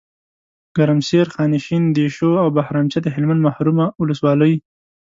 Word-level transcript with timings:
ګرمسیر، 0.77 1.27
خانشین، 1.35 1.83
دیشو 1.97 2.29
او 2.41 2.47
بهرامچه 2.57 2.99
دهلمند 3.05 3.41
محرومه 3.47 3.85
ولسوالۍ 4.01 4.53